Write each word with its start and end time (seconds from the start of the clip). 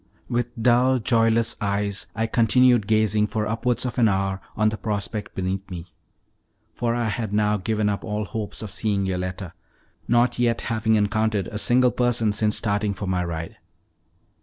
With 0.27 0.47
dull, 0.59 0.97
joyless 0.97 1.55
eyes 1.61 2.07
I 2.15 2.25
continued 2.25 2.87
gazing 2.87 3.27
for 3.27 3.45
upwards 3.45 3.85
of 3.85 3.99
an 3.99 4.07
hour 4.09 4.41
on 4.57 4.69
the 4.69 4.77
prospect 4.77 5.35
beneath 5.35 5.69
me; 5.69 5.93
for 6.73 6.95
I 6.95 7.05
had 7.07 7.31
now 7.33 7.57
given 7.57 7.87
up 7.87 8.03
all 8.03 8.25
hopes 8.25 8.63
of 8.63 8.71
seeing 8.71 9.05
Yoletta, 9.05 9.53
not 10.07 10.39
yet 10.39 10.61
having 10.61 10.95
encountered 10.95 11.49
a 11.51 11.59
single 11.59 11.91
person 11.91 12.33
since 12.33 12.57
starting 12.57 12.95
for 12.95 13.05
my 13.05 13.23
ride. 13.23 13.57